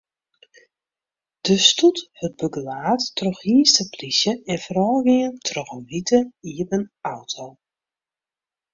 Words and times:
De 1.45 1.55
stoet 1.67 1.99
wurdt 2.17 2.35
begelaat 2.41 3.03
troch 3.17 3.41
hynsteplysje 3.47 4.33
en 4.51 4.59
foarôfgien 4.63 5.33
troch 5.47 5.71
in 5.77 5.83
wite 5.91 6.19
iepen 6.59 6.83
auto. 7.15 7.45